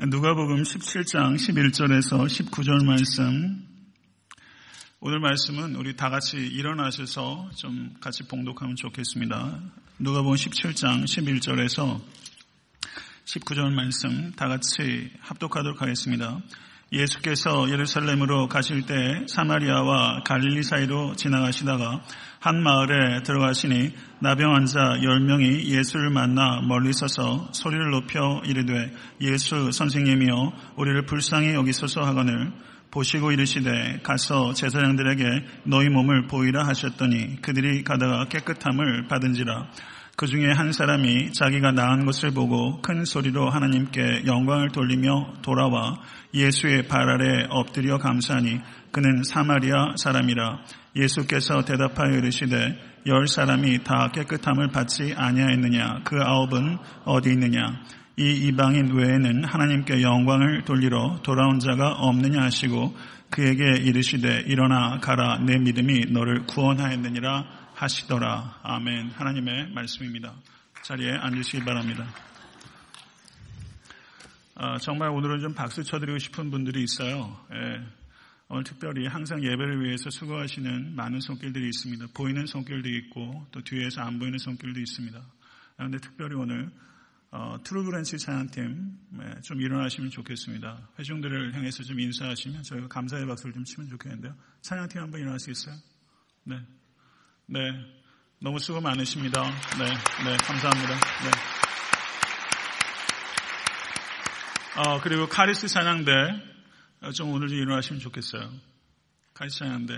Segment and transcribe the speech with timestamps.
[0.00, 3.66] 누가복음 17장 11절에서 19절 말씀
[5.00, 9.60] 오늘 말씀은 우리 다 같이 일어나셔서 좀 같이 봉독하면 좋겠습니다.
[9.98, 12.00] 누가복음 17장 11절에서
[13.24, 16.40] 19절 말씀 다 같이 합독하도록 하겠습니다.
[16.92, 18.94] 예수께서 예루살렘으로 가실 때
[19.26, 22.02] 사마리아와 갈릴리 사이로 지나가시다가
[22.40, 30.52] 한 마을에 들어가시니 나병 환자 10명이 예수를 만나 멀리 서서 소리를 높여 이르되 예수 선생님이여
[30.76, 32.52] 우리를 불쌍히 여기소서 하거늘
[32.90, 35.24] 보시고 이르시되 가서 제사장들에게
[35.64, 39.68] 너희 몸을 보이라 하셨더니 그들이 가다가 깨끗함을 받은지라
[40.18, 46.00] 그 중에 한 사람이 자기가 나은 것을 보고 큰 소리로 하나님께 영광을 돌리며 돌아와
[46.34, 48.58] 예수의 발 아래 엎드려 감사하니
[48.90, 50.64] 그는 사마리아 사람이라
[50.96, 56.00] 예수께서 대답하여 이르시되 열 사람이 다 깨끗함을 받지 아니하였느냐?
[56.02, 57.80] 그 아홉은 어디 있느냐?
[58.16, 62.42] 이 이방인 외에는 하나님께 영광을 돌리러 돌아온 자가 없느냐?
[62.42, 62.92] 하시고
[63.30, 65.38] 그에게 이르시되 일어나 가라.
[65.46, 68.58] 내 믿음이 너를 구원하였느니라 하시더라.
[68.64, 69.10] 아멘.
[69.10, 70.34] 하나님의 말씀입니다.
[70.82, 72.08] 자리에 앉으시기 바랍니다.
[74.56, 77.38] 아, 정말 오늘은 좀 박수 쳐드리고 싶은 분들이 있어요.
[77.52, 77.86] 예,
[78.48, 82.06] 오늘 특별히 항상 예배를 위해서 수고하시는 많은 손길들이 있습니다.
[82.14, 85.22] 보이는 손길도 있고 또 뒤에서 안 보이는 손길도 있습니다.
[85.76, 86.72] 그런데 특별히 오늘
[87.30, 90.88] 어, 트루브랜치 찬양팀 예, 좀 일어나시면 좋겠습니다.
[90.98, 94.34] 회중들을 향해서 좀 인사하시면 저희가 감사의 박수를 좀 치면 좋겠는데요.
[94.62, 95.76] 찬양팀 한번 일어나시겠어요?
[96.42, 96.56] 네.
[97.50, 97.60] 네.
[98.40, 99.42] 너무 수고 많으십니다.
[99.78, 99.84] 네.
[100.24, 100.36] 네.
[100.36, 100.94] 감사합니다.
[100.94, 101.30] 네.
[104.76, 106.10] 어, 그리고 카리스 찬양대
[107.14, 108.50] 좀 오늘 좀 일어나시면 좋겠어요.
[109.34, 109.94] 카리스 찬양대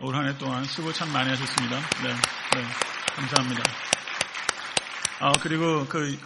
[0.00, 1.76] 올 한 해 동안 수고 참 많이 하셨습니다.
[2.02, 2.08] 네.
[2.08, 2.64] 네.
[3.16, 3.62] 감사합니다.
[5.20, 6.16] 아, 그리고 그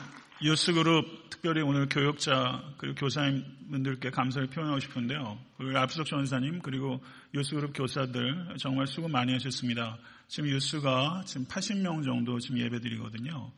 [0.43, 5.39] 유스그룹 특별히 오늘 교육자 그리고 교사님분들께 감사를 표현하고 싶은데요.
[5.57, 7.03] 그리고 압수석 전사님 그리고
[7.35, 9.99] 유스그룹 교사들 정말 수고 많이 하셨습니다.
[10.29, 13.51] 지금 유스가 지금 80명 정도 지금 예배드리거든요.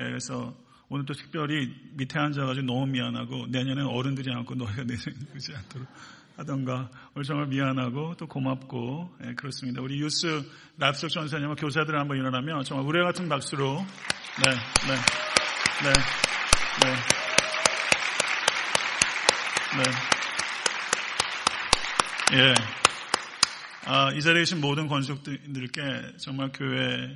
[0.00, 0.54] 예, 그래서
[0.90, 5.88] 오늘 또 특별히 밑에 앉아가지고 너무 미안하고 내년엔 어른들이 않고 너희가 내년이지 않도록
[6.36, 9.82] 하던가 오늘 정말 미안하고 또 고맙고 예, 그렇습니다.
[9.82, 10.42] 우리 유스
[10.76, 13.74] 랍석 전사님과 교사들 한번 일어나면 정말 우레 같은 박수로
[14.44, 14.50] 네,
[14.86, 14.94] 네,
[15.82, 15.92] 네,
[16.84, 16.94] 네,
[22.32, 22.87] 네, 예.
[23.90, 25.80] 아, 이 자리에 계신 모든 권속들께
[26.18, 27.08] 정말 교회에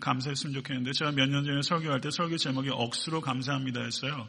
[0.00, 4.26] 감사했으면 좋겠는데 제가 몇 년 전에 설교할 때 설교 제목이 억수로 감사합니다 했어요.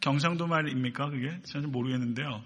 [0.00, 1.38] 경상도 말입니까 그게?
[1.44, 2.42] 저는 모르겠는데요.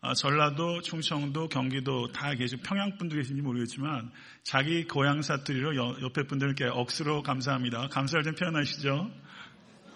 [0.00, 4.10] 아, 전라도, 충청도, 경기도 다 계시고 평양 분도 계신지 모르겠지만
[4.42, 7.88] 자기 고향 사투리로 여, 옆에 분들께 억수로 감사합니다.
[7.88, 9.10] 감사를 좀 표현하시죠.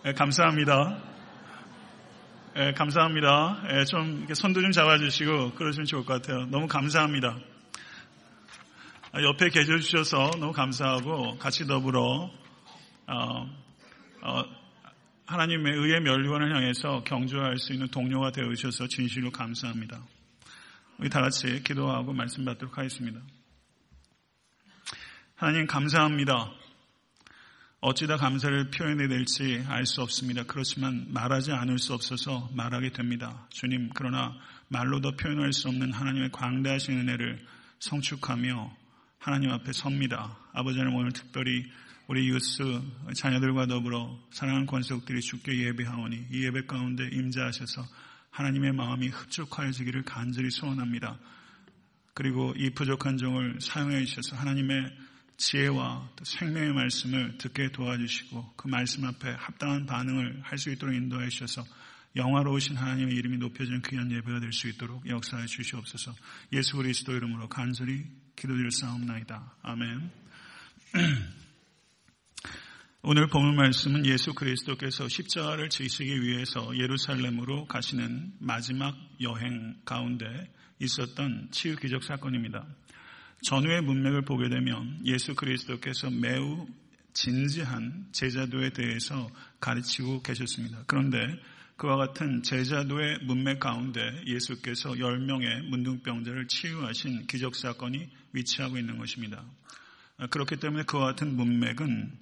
[0.05, 1.03] 네, 감사합니다.
[2.57, 3.63] 네, 감사합니다.
[3.73, 6.45] 네, 좀 손도 좀 잡아주시고 그러시면 좋을 것 같아요.
[6.51, 7.39] 너무 감사합니다.
[9.15, 12.31] 옆에 계셔 주셔서 너무 감사하고 같이 더불어
[13.07, 13.47] 어,
[14.23, 14.45] 어,
[15.27, 20.03] 하나님의 의의 멸류관을 향해서 경주할 수 있는 동료가 되어 주셔서 진실로 감사합니다.
[20.99, 23.21] 우리 다 같이 기도하고 말씀 받도록 하겠습니다.
[25.37, 26.53] 하나님 감사합니다.
[27.81, 30.43] 어찌다 감사를 표현해야 될지 알 수 없습니다.
[30.43, 33.47] 그렇지만 말하지 않을 수 없어서 말하게 됩니다.
[33.51, 34.35] 주님, 그러나
[34.69, 37.39] 말로도 표현할 수 없는 하나님의 광대하신 은혜를
[37.79, 38.88] 성축하며
[39.19, 40.39] 하나님 앞에 섭니다.
[40.53, 41.65] 아버지 하나님 오늘 특별히
[42.07, 42.63] 우리 유스
[43.17, 47.87] 자녀들과 더불어 사랑하는 권속들이 죽게 예배하오니 이 예배 가운데 임자하셔서
[48.31, 51.19] 하나님의 마음이 흡족하여지기를 간절히 소원합니다.
[52.15, 54.97] 그리고 이 부족한 종을 사용해 주셔서 하나님의
[55.37, 61.65] 지혜와 생명의 말씀을 듣게 도와주시고 그 말씀 앞에 합당한 반응을 할 수 있도록 인도해 주셔서
[62.17, 66.15] 영화로우신 하나님의 이름이 높여진 귀한 예배가 될 수 있도록 역사해 주시옵소서
[66.53, 68.05] 예수 그리스도 이름으로 간절히
[68.39, 69.57] 기도드릴 싸움나이다.
[69.63, 70.11] 아멘.
[73.03, 80.27] 오늘 본문 말씀은 예수 그리스도께서 십자가를 지시기 위해서 예루살렘으로 가시는 마지막 여행 가운데
[80.79, 82.67] 있었던 치유 기적 사건입니다.
[83.43, 86.67] 전후의 문맥을 보게 되면 예수 그리스도께서 매우
[87.15, 89.29] 진지한 제자도에 대해서
[89.61, 90.85] 가르치고 계셨습니다.
[90.87, 91.19] 그런데
[91.79, 99.45] 그와 같은 제자도의 문맥 가운데 예수께서 10명의 문둥병자를 치유하신 기적사건이 위치하고 있는 것입니다.
[100.31, 102.19] 그렇기 때문에 그와 같은 문맥은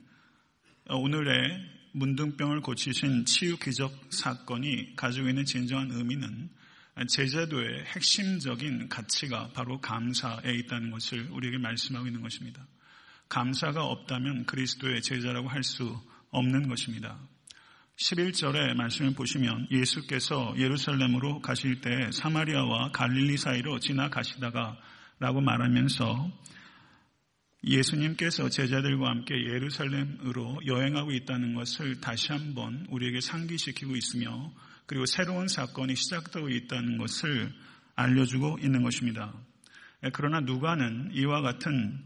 [0.91, 6.51] 오늘의 문둥병을 고치신 치유 기적 사건이 가지고 있는 진정한 의미는
[7.09, 12.67] 제자도의 핵심적인 가치가 바로 감사에 있다는 것을 우리에게 말씀하고 있는 것입니다.
[13.31, 15.99] 감사가 없다면 그리스도의 제자라고 할 수
[16.31, 17.19] 없는 것입니다.
[17.97, 24.77] 11절의 말씀을 보시면 예수께서 예루살렘으로 가실 때 사마리아와 갈릴리 사이로 지나가시다가
[25.19, 26.31] 라고 말하면서
[27.65, 34.53] 예수님께서 제자들과 함께 예루살렘으로 여행하고 있다는 것을 다시 한번 우리에게 상기시키고 있으며
[34.85, 37.51] 그리고 새로운 사건이 시작되고 있다는 것을
[37.95, 39.33] 알려주고 있는 것입니다.
[40.13, 42.05] 그러나 누가는 이와 같은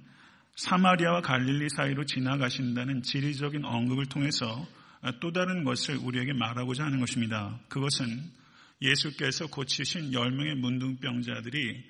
[0.55, 4.67] 사마리아와 갈릴리 사이로 지나가신다는 지리적인 언급을 통해서
[5.21, 7.59] 또 다른 것을 우리에게 말하고자 하는 것입니다.
[7.69, 8.23] 그것은
[8.83, 11.85] 예수께서 고치신 10명의 문둥병자들이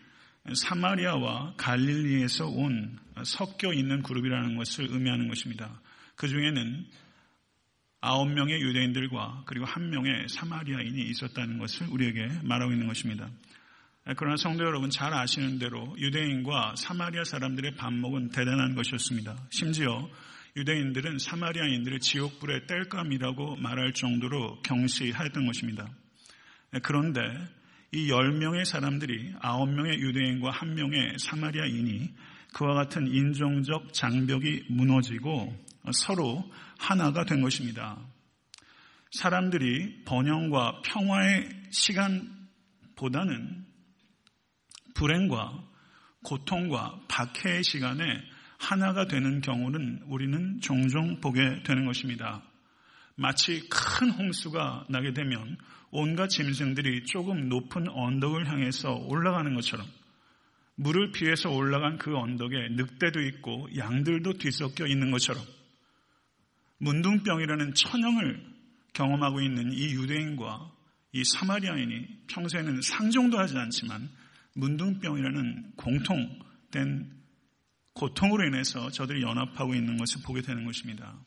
[0.54, 5.80] 사마리아와 갈릴리에서 온 섞여 있는 그룹이라는 것을 의미하는 것입니다.
[6.16, 6.86] 그 중에는
[8.00, 13.28] 아홉 명의 유대인들과 그리고 한 명의 사마리아인이 있었다는 것을 우리에게 말하고 있는 것입니다.
[14.16, 19.36] 그러나 성도 여러분 잘 아시는 대로 유대인과 사마리아 사람들의 반목은 대단한 것이었습니다.
[19.50, 20.08] 심지어
[20.56, 25.88] 유대인들은 사마리아인들을 지옥불에 뗄감이라고 말할 정도로 경시하였던 것입니다.
[26.82, 27.20] 그런데
[27.92, 32.14] 이 10명의 사람들이 9명의 유대인과 1명의 사마리아인이
[32.52, 35.56] 그와 같은 인종적 장벽이 무너지고
[35.92, 37.98] 서로 하나가 된 것입니다.
[39.12, 43.66] 사람들이 번영과 평화의 시간보다는
[44.94, 45.64] 불행과
[46.22, 48.04] 고통과 박해의 시간에
[48.60, 52.42] 하나가 되는 경우는 우리는 종종 보게 되는 것입니다.
[53.16, 55.56] 마치 큰 홍수가 나게 되면
[55.90, 59.86] 온갖 짐승들이 조금 높은 언덕을 향해서 올라가는 것처럼
[60.74, 65.42] 물을 피해서 올라간 그 언덕에 늑대도 있고 양들도 뒤섞여 있는 것처럼
[66.78, 68.44] 문둥병이라는 천형을
[68.92, 70.70] 경험하고 있는 이 유대인과
[71.12, 74.08] 이 사마리아인이 평소에는 상종도 하지 않지만
[74.54, 77.19] 문둥병이라는 공통된
[78.00, 81.18] 고통으로 인해서 저들이 연합하고 있는 것을 보게 되는 것입니다.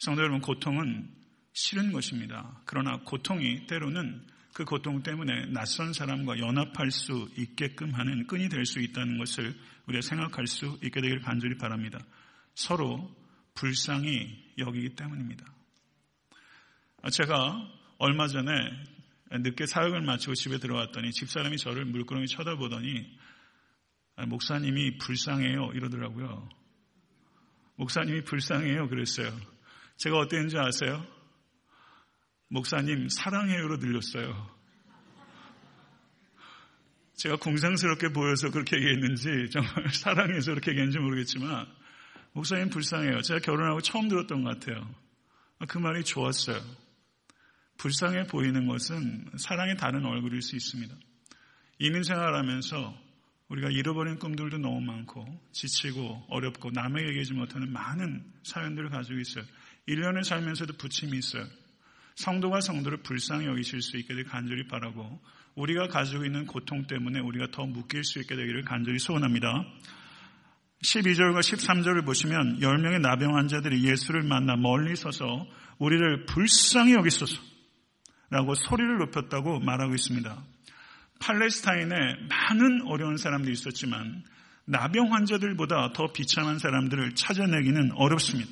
[0.00, 1.08] 성도 여러분, 고통은
[1.52, 2.60] 싫은 것입니다.
[2.64, 8.80] 그러나 고통이 때로는 그 고통 때문에 낯선 사람과 연합할 수 있게끔 하는 끈이 될 수
[8.80, 9.54] 있다는 것을
[9.86, 11.98] 우리가 생각할 수 있게 되기를 간절히 바랍니다.
[12.56, 13.14] 서로
[13.54, 15.46] 불쌍히 여기기 때문입니다.
[17.12, 18.52] 제가 얼마 전에
[19.30, 23.16] 늦게 사역을 마치고 집에 들어왔더니 집사람이 저를 물끄러미 쳐다보더니
[24.16, 26.48] 목사님이 불쌍해요 이러더라고요.
[27.76, 29.34] 목사님이 불쌍해요 그랬어요.
[29.96, 31.06] 제가 어땠는지 아세요?
[32.48, 34.54] 목사님 사랑해요로 들렸어요.
[37.14, 41.66] 제가 공상스럽게 보여서 그렇게 얘기했는지 정말 사랑해서 그렇게 얘기했는지 모르겠지만
[42.32, 43.22] 목사님 불쌍해요.
[43.22, 44.88] 제가 결혼하고 처음 들었던 것 같아요.
[45.68, 46.60] 그 말이 좋았어요.
[47.78, 50.94] 불쌍해 보이는 것은 사랑의 다른 얼굴일 수 있습니다.
[51.78, 53.03] 이민 생활하면서
[53.48, 59.44] 우리가 잃어버린 꿈들도 너무 많고 지치고 어렵고 남에게 얘기하지 못하는 많은 사연들을 가지고 있어요.
[59.88, 61.44] 1년을 살면서도 부침이 있어요.
[62.16, 65.20] 성도가 성도를 불쌍히 여기실 수 있게 되 간절히 바라고
[65.56, 69.64] 우리가 가지고 있는 고통 때문에 우리가 더 묶일 수 있게 되기를 간절히 소원합니다.
[70.82, 75.46] 12절과 13절을 보시면 10명의 나병 환자들이 예수를 만나 멀리 서서
[75.78, 77.40] 우리를 불쌍히 여기소서
[78.30, 80.53] 라고 소리를 높였다고 말하고 있습니다.
[81.20, 84.22] 팔레스타인에 많은 어려운 사람들이 있었지만
[84.66, 88.50] 나병 환자들보다 더 비참한 사람들을 찾아내기는 어렵습니다.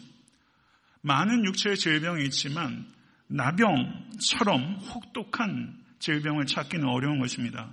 [1.00, 2.86] 많은 육체의 질병이 있지만
[3.28, 7.72] 나병처럼 혹독한 질병을 찾기는 어려운 것입니다.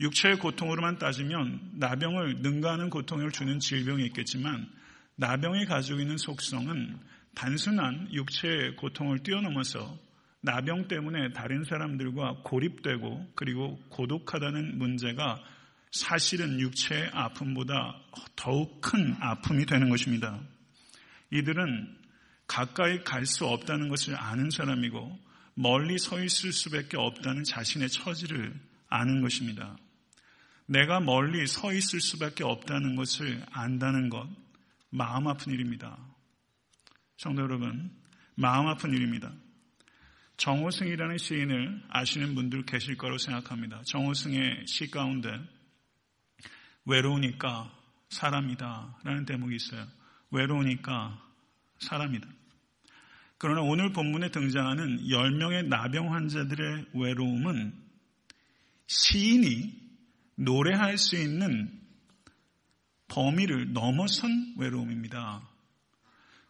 [0.00, 4.68] 육체의 고통으로만 따지면 나병을 능가하는 고통을 주는 질병이 있겠지만
[5.16, 6.98] 나병이 가지고 있는 속성은
[7.34, 9.98] 단순한 육체의 고통을 뛰어넘어서
[10.42, 15.42] 나병 때문에 다른 사람들과 고립되고 그리고 고독하다는 문제가
[15.90, 18.00] 사실은 육체의 아픔보다
[18.36, 20.40] 더욱 큰 아픔이 되는 것입니다.
[21.30, 21.98] 이들은
[22.46, 25.18] 가까이 갈 수 없다는 것을 아는 사람이고
[25.54, 29.76] 멀리 서 있을 수밖에 없다는 자신의 처지를 아는 것입니다.
[30.66, 34.28] 내가 멀리 서 있을 수밖에 없다는 것을 안다는 것,
[34.88, 35.98] 마음 아픈 일입니다.
[37.18, 37.90] 성도 여러분,
[38.36, 39.32] 마음 아픈 일입니다.
[40.40, 43.82] 정호승이라는 시인을 아시는 분들 계실 거라고 생각합니다.
[43.84, 45.28] 정호승의 시 가운데
[46.86, 47.70] 외로우니까
[48.08, 49.86] 사람이다 라는 대목이 있어요.
[50.30, 51.22] 외로우니까
[51.80, 52.26] 사람이다.
[53.36, 57.74] 그러나 오늘 본문에 등장하는 10명의 나병 환자들의 외로움은
[58.86, 59.78] 시인이
[60.36, 61.70] 노래할 수 있는
[63.08, 65.46] 범위를 넘어선 외로움입니다.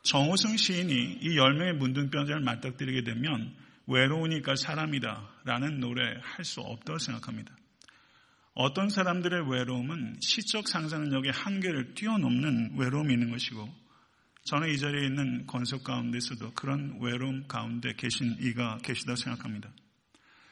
[0.04, 3.52] 정호승 시인이 이 10명의 문둥병자를 맞닥뜨리게 되면
[3.90, 7.54] 외로우니까 사람이다 라는 노래 할 수 없다고 생각합니다.
[8.54, 13.68] 어떤 사람들의 외로움은 시적 상상력의 한계를 뛰어넘는 외로움이 있는 것이고
[14.44, 19.70] 저는 이 자리에 있는 권속 가운데서도 그런 외로움 가운데 계신 이가 계시다고 생각합니다.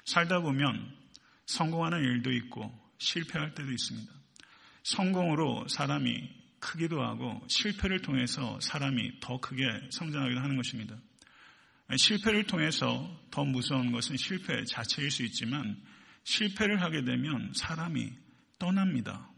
[0.05, 0.95] 살다 보면
[1.47, 4.13] 성공하는 일도 있고 실패할 때도 있습니다.
[4.85, 6.29] 성공으로 사람이
[6.61, 10.97] 크기도 하고 실패를 통해서 사람이 더 크게 성장하기도 하는 것입니다.
[11.97, 15.81] 실패를 통해서 더 무서운 것은 실패 자체일 수 있지만
[16.25, 18.13] 실패를 하게 되면 사람이
[18.59, 19.31] 떠납니다.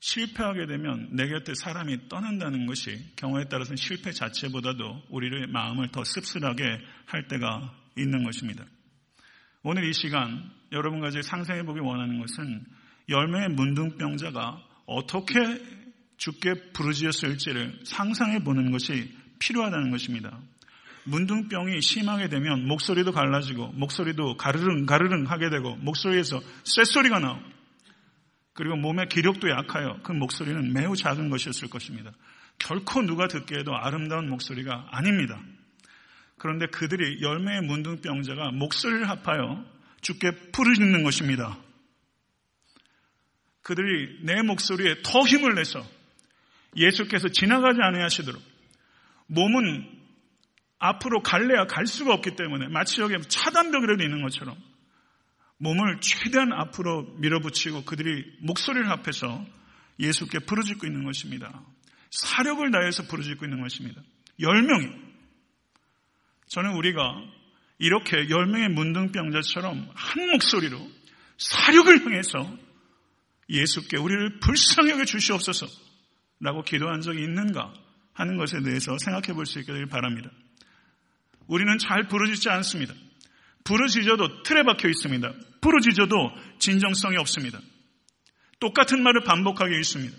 [0.00, 6.78] 실패하게 되면 내 곁에 사람이 떠난다는 것이 경우에 따라서는 실패 자체보다도 우리를 마음을 더 씁쓸하게
[7.06, 8.64] 할 때가 있는 것입니다.
[9.62, 12.66] 오늘 이 시간 여러분과 이제 상상해 보기 원하는 것은
[13.08, 15.34] 열매의 문둥병자가 어떻게
[16.18, 20.38] 죽게 부르짖었을지를 상상해 보는 것이 필요하다는 것입니다.
[21.04, 27.42] 문둥병이 심하게 되면 목소리도 갈라지고 목소리도 가르릉 가르릉 하게 되고 목소리에서 쇳소리가 나오고
[28.54, 32.12] 그리고 몸의 기력도 약하여 그 목소리는 매우 작은 것이었을 것입니다.
[32.58, 35.40] 결코 누가 듣기에도 아름다운 목소리가 아닙니다.
[36.38, 39.64] 그런데 그들이 열매의 문둥병자가 목소리를 합하여
[40.00, 41.58] 죽게 부르짖는 것입니다.
[43.62, 45.84] 그들이 내 목소리에 더 힘을 내서
[46.76, 48.40] 예수께서 지나가지 않으시도록
[49.26, 50.03] 몸은
[50.84, 54.54] 앞으로 갈래야 갈 수가 없기 때문에 마치 여기 차단벽이라도 있는 것처럼
[55.56, 59.46] 몸을 최대한 앞으로 밀어붙이고 그들이 목소리를 합해서
[59.98, 61.62] 예수께 부르짖고 있는 것입니다.
[62.10, 64.02] 사력을 다해서 부르짖고 있는 것입니다.
[64.40, 64.88] 열 명이.
[66.48, 67.00] 저는 우리가
[67.78, 70.78] 이렇게 열 명의 문둥병자처럼 한 목소리로
[71.38, 72.58] 사력을 향해서
[73.48, 75.66] 예수께 우리를 불쌍히 여겨 주시옵소서
[76.40, 77.72] 라고 기도한 적이 있는가
[78.12, 80.30] 하는 것에 대해서 생각해 볼수 되길 바랍니다.
[81.46, 82.94] 우리는 잘 부르짖지 않습니다.
[83.64, 85.32] 부르짖어도 틀에 박혀 있습니다.
[85.60, 87.60] 부르짖어도 진정성이 없습니다.
[88.60, 90.16] 똑같은 말을 반복하게 있습니다.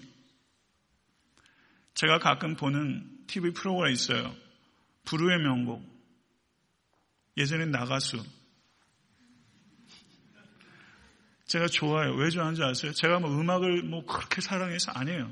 [1.94, 4.36] 제가 가끔 보는 TV 프로그램이 있어요.
[5.06, 5.84] 부르의 명곡.
[7.38, 8.24] 예전엔 나가수.
[11.48, 12.16] 제가 좋아요.
[12.16, 12.92] 왜 좋아하는지 아세요?
[12.94, 15.32] 제가 뭐 음악을 뭐 그렇게 사랑해서 아니에요.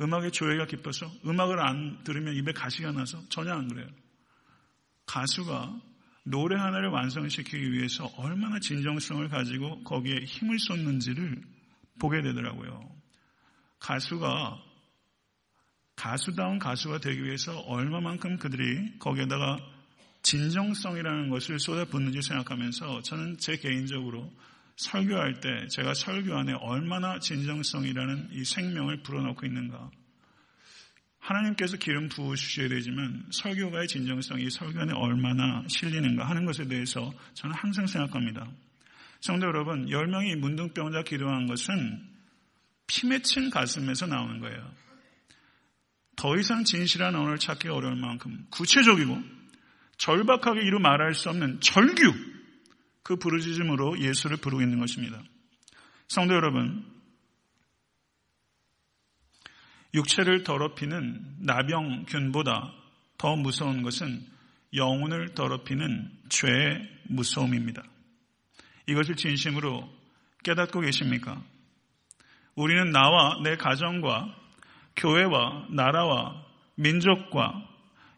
[0.00, 3.88] 음악의 조예가 깊어서 음악을 안 들으면 입에 가시가 나서 전혀 안 그래요.
[5.10, 5.80] 가수가
[6.22, 11.42] 노래 하나를 완성시키기 위해서 얼마나 진정성을 가지고 거기에 힘을 쏟는지를
[11.98, 12.88] 보게 되더라고요.
[13.80, 14.62] 가수가
[15.96, 19.58] 가수다운 가수가 되기 위해서 얼마만큼 그들이 거기에다가
[20.22, 24.32] 진정성이라는 것을 쏟아붓는지 생각하면서 저는 제 개인적으로
[24.76, 29.90] 설교할 때 제가 설교 안에 얼마나 진정성이라는 이 생명을 불어넣고 있는가.
[31.20, 37.86] 하나님께서 기름 부으셔야 되지만 설교가의 진정성이 설교 안에 얼마나 실리는가 하는 것에 대해서 저는 항상
[37.86, 38.50] 생각합니다.
[39.20, 42.08] 성도 여러분, 10명이 문둥병자 기도한 것은
[42.86, 44.72] 피 맺힌 가슴에서 나오는 거예요.
[46.16, 49.22] 더 이상 진실한 언어를 찾기 어려울 만큼 구체적이고
[49.98, 52.14] 절박하게 이루 말할 수 없는 절규,
[53.02, 55.22] 그 부르짖음으로 예수를 부르고 있는 것입니다.
[56.08, 56.84] 성도 여러분,
[59.94, 62.72] 육체를 더럽히는 나병균보다
[63.18, 64.24] 더 무서운 것은
[64.74, 67.82] 영혼을 더럽히는 죄의 무서움입니다.
[68.86, 69.88] 이것을 진심으로
[70.44, 71.42] 깨닫고 계십니까?
[72.54, 74.34] 우리는 나와 내 가정과
[74.96, 76.44] 교회와 나라와
[76.76, 77.66] 민족과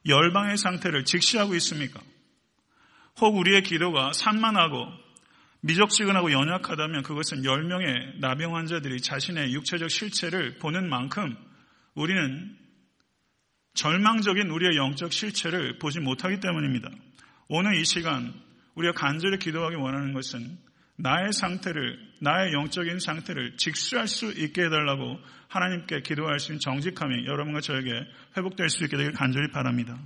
[0.06, 2.00] 열방의 상태를 직시하고 있습니까?
[3.20, 4.88] 혹 우리의 기도가 산만하고
[5.60, 11.36] 미적지근하고 연약하다면 그것은 10명의 나병 환자들이 자신의 육체적 실체를 보는 만큼
[11.94, 12.56] 우리는
[13.74, 16.90] 절망적인 우리의 영적 실체를 보지 못하기 때문입니다.
[17.48, 18.32] 오늘 이 시간
[18.74, 20.58] 우리가 간절히 기도하기 원하는 것은
[20.96, 25.18] 나의 상태를, 나의 영적인 상태를 직수할 수 있게 해달라고
[25.48, 27.90] 하나님께 기도할 수 있는 정직함이 여러분과 저에게
[28.36, 29.98] 회복될 수 있게 되길 간절히 바랍니다.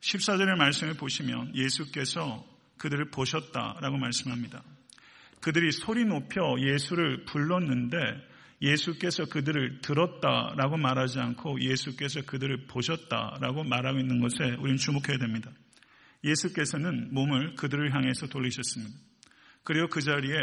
[0.00, 2.46] 14절의 말씀을 보시면 예수께서
[2.78, 4.62] 그들을 보셨다라고 말씀합니다.
[5.40, 7.98] 그들이 소리 높여 예수를 불렀는데
[8.64, 15.50] 예수께서 그들을 들었다라고 말하지 않고 예수께서 그들을 보셨다라고 말하고 있는 것에 우리는 주목해야 됩니다.
[16.24, 18.96] 예수께서는 몸을 그들을 향해서 돌리셨습니다.
[19.62, 20.36] 그리고 그 자리에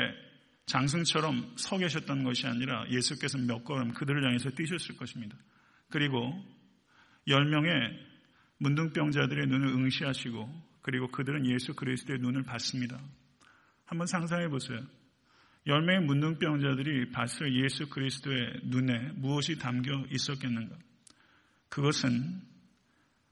[0.67, 5.35] 장승처럼 서 계셨던 것이 아니라 예수께서 몇 걸음 그들을 향해서 뛰셨을 것입니다.
[5.89, 6.31] 그리고
[7.27, 7.71] 열 명의
[8.59, 13.01] 문둥병자들의 눈을 응시하시고 그리고 그들은 예수 그리스도의 눈을 봤습니다.
[13.85, 14.79] 한번 상상해 보세요.
[15.67, 20.75] 열 명의 문둥병자들이 봤을 예수 그리스도의 눈에 무엇이 담겨 있었겠는가?
[21.69, 22.41] 그것은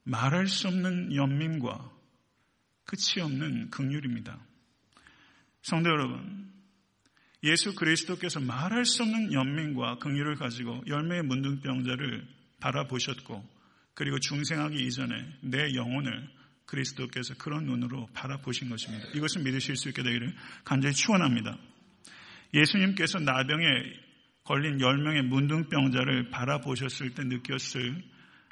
[0.04, 1.92] 말할 수 없는 연민과
[2.86, 4.40] 끝이 없는 극률입니다.
[5.62, 6.52] 성도 여러분,
[7.44, 12.28] 예수 그리스도께서 말할 수 없는 연민과 긍휼을 가지고 열매의 문둥병자를
[12.60, 13.60] 바라보셨고
[13.94, 16.30] 그리고 중생하기 이전에 내 영혼을
[16.66, 19.08] 그리스도께서 그런 눈으로 바라보신 것입니다.
[19.14, 21.58] 이것을 믿으실 수 있게 되기를 간절히 축원합니다.
[22.54, 23.66] 예수님께서 나병에
[24.44, 28.04] 걸린 10명의 문둥병자를 바라보셨을 때 느꼈을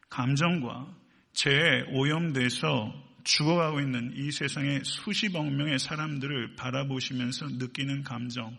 [0.10, 0.96] 감정과
[1.34, 8.58] 죄에 오염돼서 죽어가고 있는 이 세상의 수십억 명의 사람들을 바라보시면서 느끼는 감정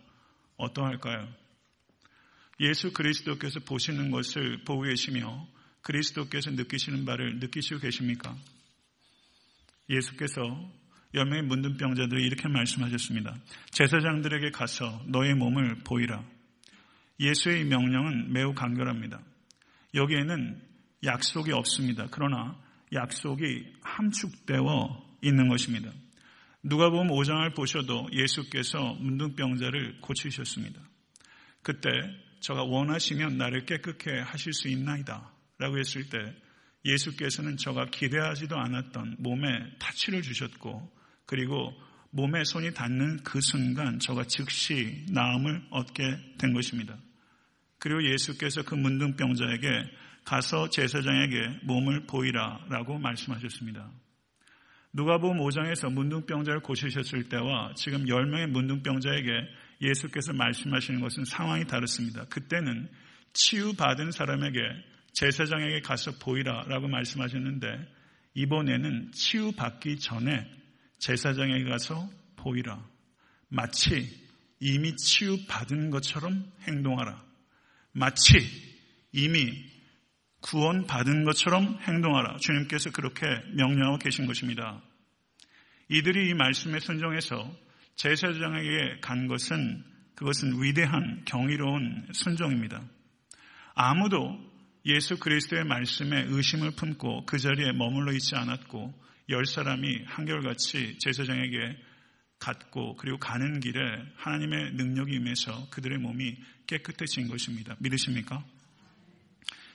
[0.56, 1.28] 어떠할까요?
[2.60, 5.46] 예수 그리스도께서 보시는 것을 보고 계시며
[5.82, 8.36] 그리스도께서 느끼시는 바를 느끼시고 계십니까?
[9.88, 10.42] 예수께서
[11.14, 13.36] 여명의 문둥병자들이 이렇게 말씀하셨습니다.
[13.70, 16.22] 제사장들에게 가서 너의 몸을 보이라.
[17.20, 19.20] 예수의 명령은 매우 간결합니다.
[19.94, 20.62] 여기에는
[21.04, 22.06] 약속이 없습니다.
[22.10, 22.56] 그러나
[22.92, 25.90] 약속이 함축되어 있는 것입니다.
[26.62, 30.80] 누가 보면 5장을 보셔도 예수께서 문둥병자를 고치셨습니다.
[31.62, 31.88] 그때
[32.40, 36.18] 저가 원하시면 나를 깨끗게 하실 수 있나이다 라고 했을 때
[36.84, 39.48] 예수께서는 저가 기대하지도 않았던 몸에
[39.78, 40.97] 타치를 주셨고
[41.28, 41.78] 그리고
[42.10, 46.02] 몸에 손이 닿는 그 순간 저가 즉시 나음을 얻게
[46.38, 46.96] 된 것입니다.
[47.78, 49.68] 그리고 예수께서 그 문둥병자에게
[50.24, 53.90] 가서 제사장에게 몸을 보이라 라고 말씀하셨습니다.
[54.94, 59.30] 누가복음 5장에서 문둥병자를 고치셨을 때와 지금 10명의 문둥병자에게
[59.82, 62.24] 예수께서 말씀하시는 것은 상황이 다릅니다.
[62.30, 62.88] 그때는
[63.34, 64.60] 치유받은 사람에게
[65.12, 67.66] 제사장에게 가서 보이라 라고 말씀하셨는데
[68.32, 70.57] 이번에는 치유받기 전에
[70.98, 72.84] 제사장에게 가서 보이라.
[73.48, 74.28] 마치
[74.60, 77.24] 이미 치유받은 것처럼 행동하라.
[77.92, 78.38] 마치
[79.12, 79.52] 이미
[80.40, 82.36] 구원받은 것처럼 행동하라.
[82.38, 84.82] 주님께서 그렇게 명령하고 계신 것입니다.
[85.88, 87.50] 이들이 이 말씀에 순종해서
[87.96, 92.82] 제사장에게 간 것은 그것은 위대한 경이로운 순종입니다.
[93.74, 94.38] 아무도
[94.84, 98.94] 예수 그리스도의 말씀에 의심을 품고 그 자리에 머물러 있지 않았고
[99.28, 101.76] 열 사람이 한결같이 제사장에게
[102.38, 103.80] 갔고 그리고 가는 길에
[104.16, 107.76] 하나님의 능력이 임해서 그들의 몸이 깨끗해진 것입니다.
[107.80, 108.44] 믿으십니까?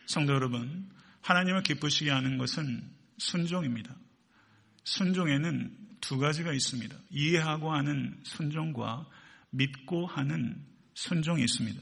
[0.06, 0.90] 성도 여러분,
[1.22, 2.84] 하나님을 기쁘시게 하는 것은
[3.18, 3.96] 순종입니다.
[4.84, 6.96] 순종에는 두 가지가 있습니다.
[7.10, 9.08] 이해하고 하는 순종과
[9.52, 11.82] 믿고 하는 순종이 있습니다.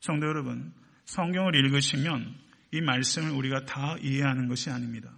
[0.00, 0.72] 성도 여러분,
[1.04, 2.34] 성경을 읽으시면
[2.72, 5.10] 이 말씀을 우리가 다 이해하는 것이 아닙니다.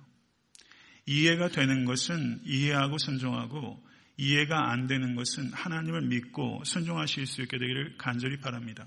[1.09, 3.83] 이해가 되는 것은 이해하고 순종하고
[4.19, 8.87] 이해가 안 되는 것은 하나님을 믿고 순종하실 수 있게 되기를 간절히 바랍니다.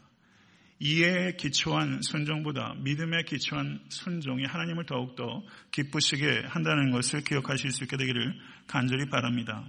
[0.78, 8.36] 이해에 기초한 순종보다 믿음에 기초한 순종이 하나님을 더욱더 기쁘시게 한다는 것을 기억하실 수 있게 되기를
[8.68, 9.66] 간절히 바랍니다.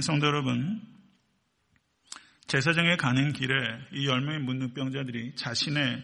[0.00, 0.82] 성도 여러분,
[2.46, 3.54] 제사장에 가는 길에
[3.94, 6.02] 이 열명의 문둥병자들이 자신의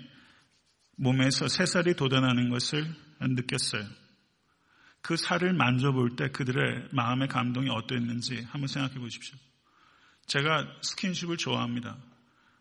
[0.97, 4.04] 몸에서 새살이 돋아나는 것을 느꼈어요.
[5.05, 9.37] 그 살을 만져볼 때 그들의 마음의 감동이 어떠했는지 한번 생각해 보십시오.
[10.27, 11.99] 제가 스킨십을 좋아합니다.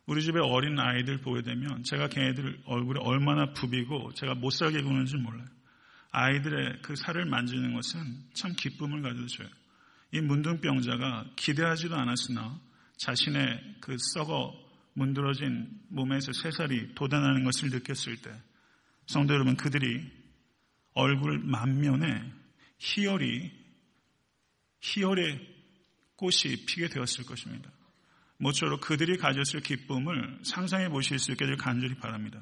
[0.08, 5.16] 우리 집에 어린 아이들 보게 되면 제가 걔네들 얼굴에 얼마나 부비고 제가 못 살게 구는지
[5.16, 5.48] 몰라요.
[6.12, 8.00] 아이들의 그 살을 만지는 것은
[8.34, 9.48] 참 기쁨을 가져줘요.
[10.12, 12.60] 이 문둥병자가 기대하지도 않았으나
[12.98, 14.54] 자신의 그 썩어
[14.96, 18.32] 문드러진 몸에서 새살이 돋아나는 것을 느꼈을 때
[19.08, 20.23] 성도 여러분 그들이
[20.94, 22.24] 얼굴 만면에
[22.80, 23.52] 희열이
[24.82, 25.40] 희열의
[26.16, 27.72] 꽃이 피게 되었을 것입니다.
[28.38, 32.40] 모쪼록 그들이 가졌을 기쁨을 상상해 보실 수 있게 될 간절히 바랍니다.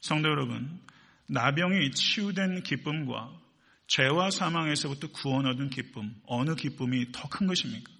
[0.00, 0.80] 성도 여러분,
[1.28, 3.32] 나병이 치유된 기쁨과
[3.88, 7.92] 죄와 사망에서부터 구원 얻은 기쁨, 어느 기쁨이 더 큰 것입니까?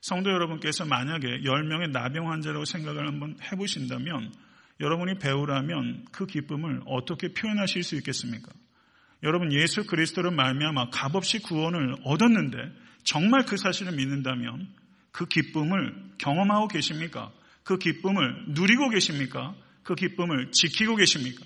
[0.00, 4.32] 성도 여러분께서 만약에 10명의 나병 환자라고 생각을 한번 해보신다면
[4.80, 8.50] 여러분이 배우라면 그 기쁨을 어떻게 표현하실 수 있겠습니까?
[9.22, 12.58] 여러분 예수 그리스도를 말미암아 값없이 구원을 얻었는데
[13.04, 14.68] 정말 그 사실을 믿는다면
[15.12, 17.30] 그 기쁨을 경험하고 계십니까?
[17.62, 19.54] 그 기쁨을 누리고 계십니까?
[19.82, 21.44] 그 기쁨을 지키고 계십니까?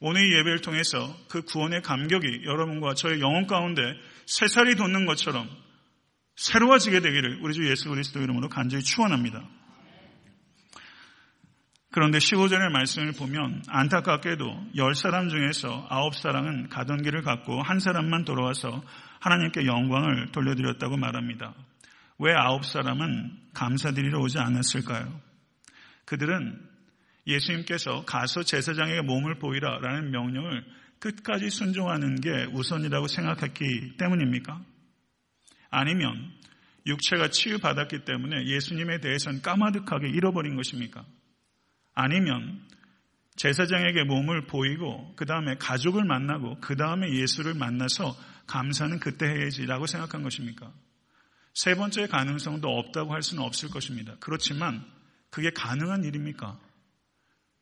[0.00, 3.82] 오늘 이 예배를 통해서 그 구원의 감격이 여러분과 저의 영혼 가운데
[4.26, 5.48] 새살이 돋는 것처럼
[6.36, 9.44] 새로워지게 되기를 우리 주 예수 그리스도 이름으로 간절히 축원합니다.
[11.98, 14.44] 그런데 15절의 말씀을 보면 안타깝게도
[14.76, 18.84] 10사람 중에서 9사람은 가던 길을 갔고 한 사람만 돌아와서
[19.18, 21.54] 하나님께 영광을 돌려드렸다고 말합니다.
[22.20, 25.20] 왜 아홉 사람은 감사드리러 오지 않았을까요?
[26.04, 26.60] 그들은
[27.26, 30.64] 예수님께서 가서 제사장에게 몸을 보이라 라는 명령을
[31.00, 34.60] 끝까지 순종하는 게 우선이라고 생각했기 때문입니까?
[35.70, 36.30] 아니면
[36.86, 41.04] 육체가 치유받았기 때문에 예수님에 대해서는 까마득하게 잃어버린 것입니까?
[42.00, 42.60] 아니면
[43.34, 50.22] 제사장에게 몸을 보이고 그 다음에 가족을 만나고 그 다음에 예수를 만나서 감사는 그때 해야지라고 생각한
[50.22, 50.72] 것입니까?
[51.54, 54.14] 세 번째 가능성도 없다고 할 수는 없을 것입니다.
[54.20, 54.84] 그렇지만
[55.30, 56.56] 그게 가능한 일입니까?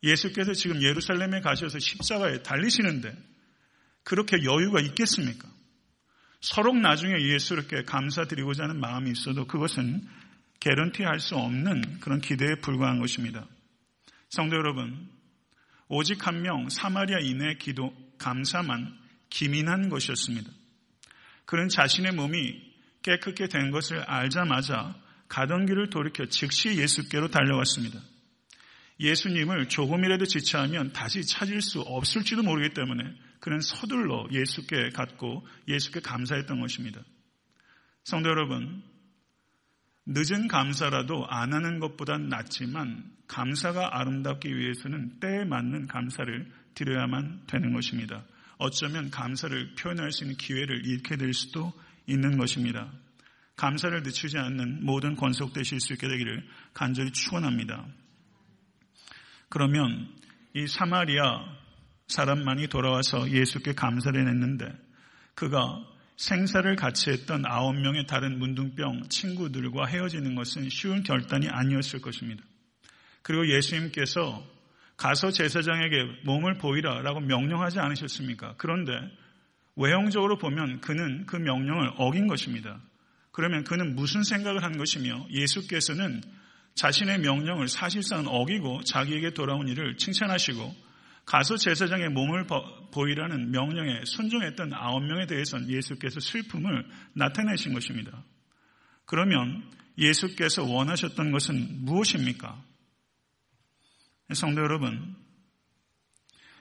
[0.03, 3.17] 예수께서 지금 예루살렘에 가셔서 십자가에 달리시는데
[4.05, 5.49] 그렇게 여유가 있겠습니까?
[6.43, 10.07] 서로 나중에 예수께 감사드리고자 하는 마음이 있어도 그것은
[10.61, 13.47] 개런티 할 수 없는 그런 기대에 불과한 것입니다.
[14.37, 15.09] 성도 여러분,
[15.89, 18.95] 오직 한 명 사마리아인의 기도 감사만
[19.31, 20.51] 기민한 것이었습니다.
[21.47, 22.61] 그는 자신의 몸이
[23.01, 24.95] 깨끗게 된 것을 알자마자
[25.29, 27.99] 가던 길을 돌이켜 즉시 예수께로 달려왔습니다.
[29.01, 33.05] 예수님을 조금이라도 지체하면 다시 찾을 수 없을지도 모르기 때문에
[33.41, 37.01] 그는 서둘러 예수께 갔고 예수께 감사했던 것입니다.
[38.05, 38.83] 성도 여러분,
[40.07, 48.25] 늦은 감사라도 안 하는 것보단 낫지만 감사가 아름답기 위해서는 때에 맞는 감사를 드려야만 되는 것입니다.
[48.59, 51.73] 어쩌면 감사를 표현할 수 있는 기회를 잃게 될 수도
[52.07, 52.93] 있는 것입니다.
[53.57, 57.87] 감사를 늦추지 않는 모든 권속되실 수 있게 되기를 간절히 축원합니다.
[59.49, 60.09] 그러면
[60.55, 61.25] 이 사마리아
[62.07, 64.67] 사람만이 돌아와서 예수께 감사를 했는데
[65.35, 65.85] 그가
[66.17, 72.43] 생사를 같이 했던 아홉 명의 다른 문둥병 친구들과 헤어지는 것은 쉬운 결단이 아니었을 것입니다.
[73.23, 74.45] 그리고 예수님께서
[74.97, 78.55] 가서 제사장에게 몸을 보이라 라고 명령하지 않으셨습니까?
[78.57, 78.93] 그런데
[79.77, 82.81] 외형적으로 보면 그는 그 명령을 어긴 것입니다.
[83.31, 86.23] 그러면 그는 무슨 생각을 한 것이며 예수께서는
[86.75, 90.75] 자신의 명령을 사실상 어기고 자기에게 돌아온 일을 칭찬하시고
[91.27, 92.47] 가서 제사장의 몸을
[92.93, 98.25] 보이라는 명령에 순종했던 아홉 명에 대해서는 예수께서 슬픔을 나타내신 것입니다.
[99.05, 102.63] 그러면 예수께서 원하셨던 것은 무엇입니까?
[104.35, 105.17] 성도 여러분,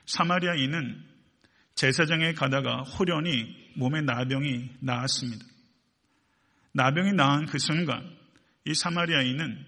[0.06, 1.04] 사마리아인은
[1.76, 5.44] 제사장에 가다가 호련히 몸에 나병이 나았습니다.
[6.72, 8.16] 나병이 나은 그 순간
[8.64, 9.64] 이 사마리아인은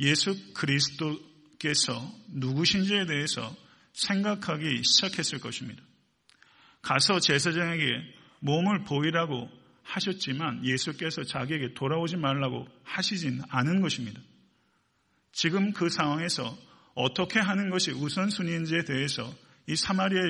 [0.00, 3.54] 예수 그리스도께서 누구신지에 대해서
[3.92, 5.82] 생각하기 시작했을 것입니다.
[6.80, 7.84] 가서 제사장에게
[8.40, 9.48] 몸을 보이라고
[9.84, 14.20] 하셨지만 예수께서 자기에게 돌아오지 말라고 하시진 않은 것입니다.
[15.32, 16.56] 지금 그 상황에서
[16.94, 19.32] 어떻게 하는 것이 우선순위인지에 대해서
[19.66, 20.20] 이 사마리아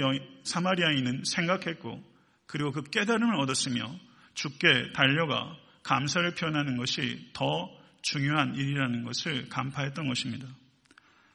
[0.45, 2.03] 사마리아인은 생각했고
[2.47, 3.99] 그리고 그 깨달음을 얻었으며
[4.35, 7.71] 죽게 달려가 감사를 표현하는 것이 더
[8.03, 10.47] 중요한 일이라는 것을 간파했던 것입니다.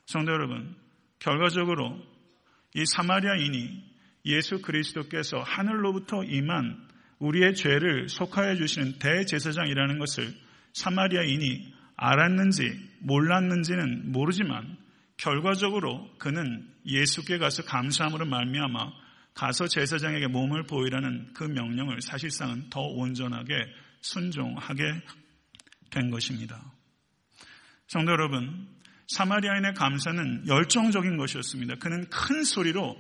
[0.06, 0.76] 성도 여러분,
[1.20, 2.02] 결과적으로
[2.78, 3.84] 이 사마리아인이
[4.26, 6.88] 예수 그리스도께서 하늘로부터 임한
[7.18, 10.32] 우리의 죄를 속하여 주시는 대제사장이라는 것을
[10.74, 14.78] 사마리아인이 알았는지 몰랐는지는 모르지만
[15.18, 18.92] 결과적으로 그는 예수께 가서 감사함으로 말미암아
[19.34, 23.56] 가서 제사장에게 몸을 보이라는 그 명령을 사실상은 더 온전하게
[24.02, 24.84] 순종하게
[25.90, 26.62] 된 것입니다.
[27.88, 28.68] 성도 여러분,
[29.08, 31.76] 사마리아인의 감사는 열정적인 것이었습니다.
[31.76, 32.96] 그는 큰 소리로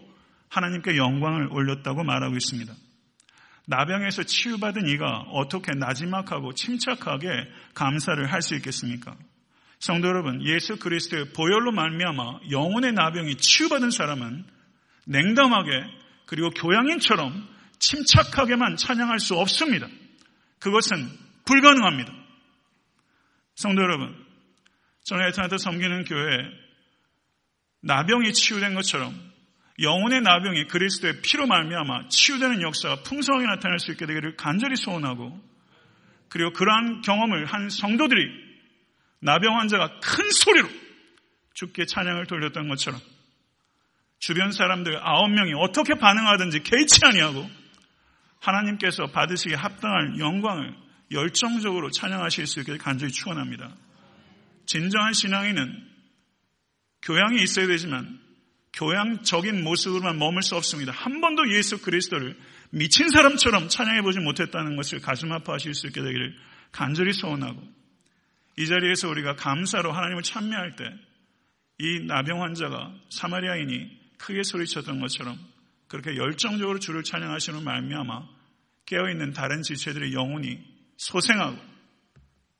[0.49, 2.73] 하나님께 영광을 올렸다고 말하고 있습니다.
[3.67, 7.27] 나병에서 치유받은 이가 어떻게 나지막하고 침착하게
[7.73, 9.15] 감사를 할 수 있겠습니까?
[9.79, 14.45] 성도 여러분, 예수 그리스도의 보혈로 말미암아 영혼의 나병이 치유받은 사람은
[15.05, 15.71] 냉담하게
[16.25, 17.47] 그리고 교양인처럼
[17.79, 19.87] 침착하게만 찬양할 수 없습니다.
[20.59, 21.09] 그것은
[21.45, 22.11] 불가능합니다.
[23.55, 24.15] 성도 여러분,
[25.15, 26.39] 애틀랜타 섬기는 교회에
[27.81, 29.13] 나병이 치유된 것처럼
[29.81, 35.39] 영혼의 나병이 그리스도의 피로 말미암아 치유되는 역사가 풍성하게 나타날 수 있게 되기를 간절히 소원하고
[36.29, 38.47] 그리고 그러한 경험을 한 성도들이
[39.19, 40.67] 나병 환자가 큰 소리로
[41.53, 42.99] 죽게 찬양을 돌렸던 것처럼
[44.19, 47.49] 주변 사람들 아홉 명이 어떻게 반응하든지 개의치 아니하고
[48.39, 50.75] 하나님께서 받으시기에 합당할 영광을
[51.11, 53.73] 열정적으로 찬양하실 수 있게 간절히 축원합니다.
[54.67, 55.87] 진정한 신앙인은
[57.01, 58.19] 교양이 있어야 되지만
[58.73, 60.91] 교양적인 모습으로만 머물 수 없습니다.
[60.91, 62.37] 한 번도 예수 그리스도를
[62.69, 66.35] 미친 사람처럼 찬양해 보지 못했다는 것을 가슴 아파하실 수 있게 되기를
[66.71, 67.59] 간절히 소원하고
[68.59, 71.07] 이 자리에서 우리가 감사로 하나님을 찬미할 때
[71.79, 75.37] 이 나병 환자가 사마리아인이 크게 소리쳤던 것처럼
[75.87, 78.27] 그렇게 열정적으로 주를 찬양하시는 말미암아
[78.87, 80.59] 깨어있는 다른 지체들의 영혼이
[80.97, 81.57] 소생하고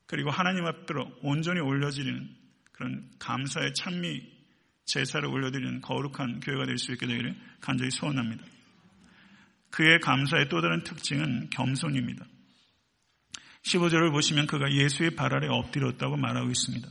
[0.08, 2.36] 그리고 하나님 앞으로 온전히 올려지는
[2.72, 4.38] 그런 감사의 찬미
[4.86, 8.44] 제사를 올려드리는 거룩한 교회가 될 수 있게 되기를 간절히 소원합니다.
[9.70, 12.26] 그의 감사의 또 다른 특징은 겸손입니다.
[13.64, 16.88] 15절을 보시면 그가 예수의 발 아래 엎드렸다고 말하고 있습니다.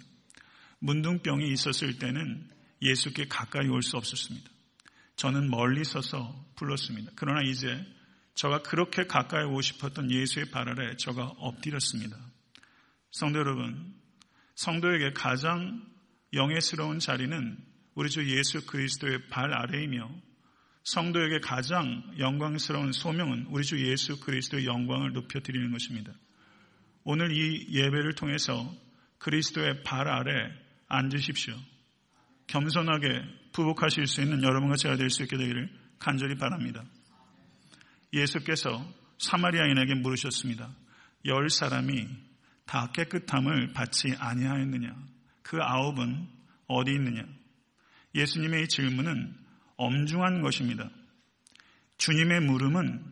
[0.80, 2.50] 문둥병이 있었을 때는
[2.82, 4.50] 예수께 가까이 올 수 없었습니다.
[5.16, 7.12] 저는 멀리 서서 불렀습니다.
[7.16, 7.82] 그러나 이제
[8.34, 12.18] 저가 그렇게 가까이 오고 싶었던 예수의 발 아래 저가 엎드렸습니다.
[13.16, 13.94] 성도 여러분,
[14.56, 15.82] 성도에게 가장
[16.34, 17.56] 영예스러운 자리는
[17.94, 20.06] 우리 주 예수 그리스도의 발 아래이며
[20.84, 26.12] 성도에게 가장 영광스러운 소명은 우리 주 예수 그리스도의 영광을 높여드리는 것입니다.
[27.04, 28.70] 오늘 이 예배를 통해서
[29.16, 30.52] 그리스도의 발 아래
[30.88, 31.54] 앉으십시오.
[32.48, 33.22] 겸손하게
[33.54, 36.84] 부복하실 수 있는 여러분과 제가 될 수 있게 되기를 간절히 바랍니다.
[38.12, 40.68] 예수께서 사마리아인에게 물으셨습니다.
[41.24, 42.25] 열 사람이
[42.66, 44.94] 다 깨끗함을 받지 아니하였느냐?
[45.42, 46.28] 그 아홉은
[46.66, 47.24] 어디 있느냐?
[48.14, 49.34] 예수님의 이 질문은
[49.76, 50.90] 엄중한 것입니다.
[51.98, 53.04] 주님의 물음은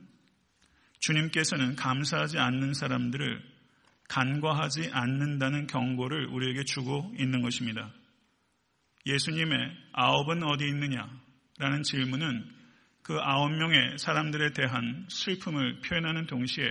[0.98, 3.54] 주님께서는 감사하지 않는 사람들을
[4.08, 7.92] 간과하지 않는다는 경고를 우리에게 주고 있는 것입니다.
[9.06, 9.56] 예수님의
[9.92, 11.08] 아홉은 어디 있느냐?
[11.58, 12.50] 라는 질문은
[13.02, 16.64] 그 아홉 명의 사람들에 대한 슬픔을 표현하는 동시에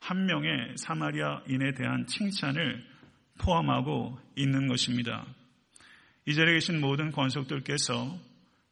[0.00, 2.84] 한 명의 사마리아인에 대한 칭찬을
[3.38, 5.26] 포함하고 있는 것입니다.
[6.26, 8.18] 이 자리에 계신 모든 권속들께서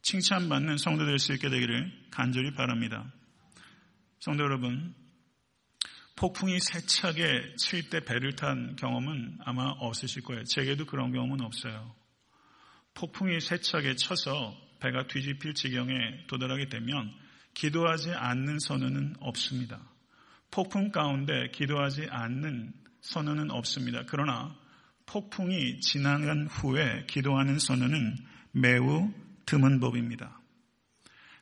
[0.01, 3.11] 칭찬받는 성도 될 수 있게 되기를 간절히 바랍니다.
[4.19, 4.93] 성도 여러분,
[6.15, 10.43] 폭풍이 세차게 칠 때 배를 탄 경험은 아마 없으실 거예요.
[10.45, 11.93] 제게도 그런 경험은 없어요.
[12.93, 17.11] 폭풍이 세차게 쳐서 배가 뒤집힐 지경에 도달하게 되면
[17.53, 19.81] 기도하지 않는 선언은 없습니다.
[20.55, 24.03] 폭풍 가운데 기도하지 않는 선언은 없습니다.
[24.07, 24.55] 그러나
[25.05, 28.15] 폭풍이 지나간 후에 기도하는 선언은
[28.53, 29.11] 매우
[29.45, 30.39] 드문 법입니다.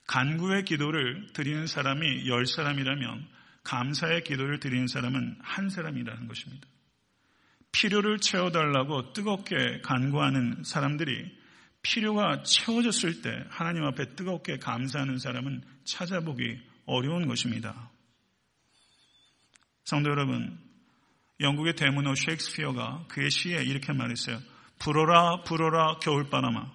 [0.08, 3.28] 간구의 기도를 드리는 사람이 열 사람이라면
[3.64, 6.68] 감사의 기도를 드리는 사람은 한 사람이라는 것입니다.
[7.72, 11.38] 필요를 채워달라고 뜨겁게 간구하는 사람들이
[11.84, 17.93] 필요가 채워졌을 때 하나님 앞에 뜨겁게 감사하는 사람은 찾아보기 어려운 것입니다.
[19.84, 20.60] 성도 여러분,
[21.40, 24.40] 영국의 대문호 셰익스피어가 그의 시에 이렇게 말했어요.
[24.80, 26.72] 불어라 불어라 겨울바람아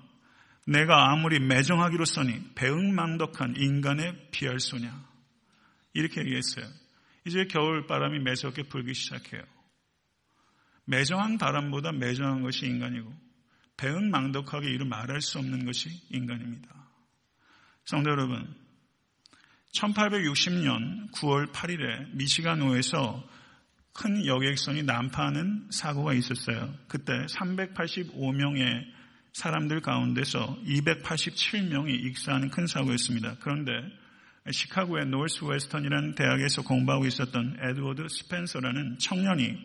[0.66, 5.08] 내가 아무리 매정하기로 써니 배응망덕한 인간의 비할 소냐
[5.94, 6.66] 이렇게 얘기했어요.
[7.26, 9.42] 이제 겨울바람이 매섭게 불기 시작해요.
[10.84, 13.12] 매정한 바람보다 매정한 것이 인간이고
[13.76, 16.68] 배은망덕하게 이루 말할 수 없는 것이 인간입니다.
[17.84, 18.54] 성도 여러분,
[19.74, 23.24] 1860년 9월 8일에 미시간호에서
[23.92, 26.72] 큰 여객선이 난파하는 사고가 있었어요.
[26.86, 28.84] 그때 385명의
[29.32, 33.36] 사람들 가운데서 287명이 익사하는 큰 사고였습니다.
[33.40, 33.72] 그런데
[34.50, 39.64] 시카고의 노스 웨스턴이라는 대학에서 공부하고 있었던 에드워드 스펜서라는 청년이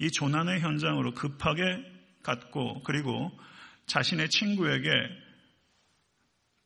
[0.00, 1.62] 이 조난의 현장으로 급하게
[2.22, 3.30] 갔고 그리고
[3.86, 4.90] 자신의 친구에게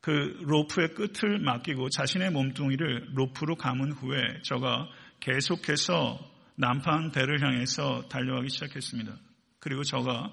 [0.00, 0.10] 그
[0.42, 4.88] 로프의 끝을 맡기고 자신의 몸뚱이를 로프로 감은 후에 저가
[5.20, 6.18] 계속해서
[6.56, 9.16] 난파한 배를 향해서 달려가기 시작했습니다.
[9.60, 10.32] 그리고 저가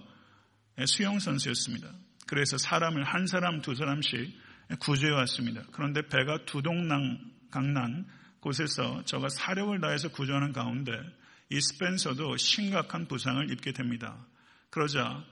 [0.85, 1.91] 수영선수였습니다.
[2.27, 4.33] 그래서 사람을 한 사람 두 사람씩
[4.79, 5.63] 구조해 왔습니다.
[5.71, 8.05] 그런데 배가 두동강 난
[8.39, 10.91] 곳에서 저가 사력을 다해서 구조하는 가운데
[11.49, 14.25] 이 스펜서도 심각한 부상을 입게 됩니다.
[14.69, 15.23] 그러자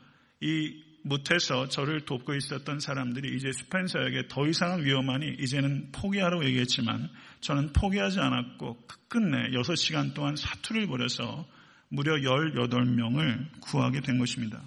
[0.42, 7.10] 이 못해서 저를 돕고 있었던 사람들이 이제 스펜서에게 더 이상은 위험하니 이제는 포기하라고 얘기했지만
[7.42, 11.46] 저는 포기하지 않았고 끝내 6시간 동안 사투를 벌여서
[11.90, 14.62] 무려 18명을 구하게 된 것입니다.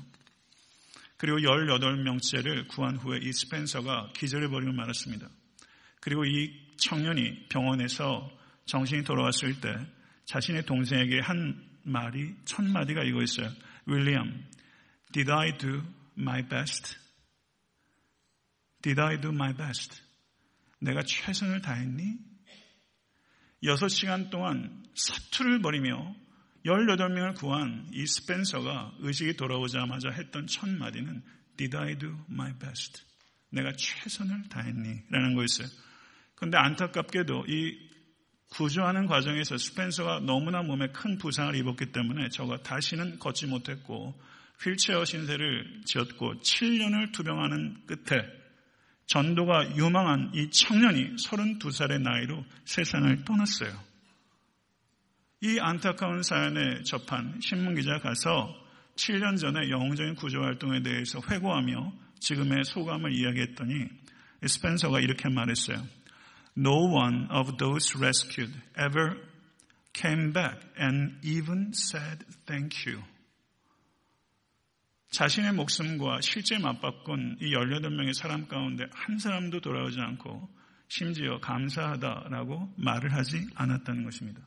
[1.16, 5.28] 그리고 18명째를 구한 후에 이 스펜서가 기절해 버리고 말았습니다.
[6.00, 8.30] 그리고 이 청년이 병원에서
[8.66, 9.74] 정신이 돌아왔을 때
[10.26, 13.48] 자신의 동생에게 한 말이 첫 마디가 이거였어요.
[13.86, 14.44] 윌리엄,
[15.12, 15.82] did I do
[16.18, 16.96] my best?
[18.82, 20.02] Did I do my best?
[20.80, 22.18] 내가 최선을 다했니?
[23.64, 26.14] 6시간 동안 사투를 벌이며
[26.64, 31.22] 18명을 구한 이 스펜서가 의식이 돌아오자마자 했던 첫 마디는
[31.56, 33.02] Did I do my best?
[33.50, 35.02] 내가 최선을 다했니?
[35.10, 35.68] 라는 거였어요.
[36.34, 37.86] 그런데 안타깝게도 이
[38.50, 44.14] 구조하는 과정에서 스펜서가 너무나 몸에 큰 부상을 입었기 때문에 저가 다시는 걷지 못했고
[44.62, 48.22] 휠체어 신세를 지었고 7년을 투병하는 끝에
[49.06, 53.78] 전도가 유망한 이 청년이 32살의 나이로 세상을 떠났어요.
[55.42, 58.54] 이 안타까운 사연에 접한 신문기자 가서
[58.96, 63.86] 7년 전에 영웅적인 구조 활동에 대해서 회고하며 지금의 소감을 이야기했더니
[64.44, 65.86] 스펜서가 이렇게 말했어요.
[66.56, 69.20] No one of those rescued ever
[69.92, 73.02] came back and even said thank you.
[75.16, 80.46] 자신의 목숨과 실제 맞바꾼 이 18명의 사람 가운데 한 사람도 돌아오지 않고
[80.88, 84.42] 심지어 감사하다라고 말을 하지 않았다는 것입니다.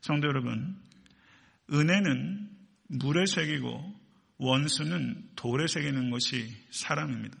[0.00, 0.80] 성도 여러분,
[1.70, 2.48] 은혜는
[2.88, 4.00] 물에 새기고
[4.38, 7.36] 원수는 돌에 새기는 것이 사람입니다.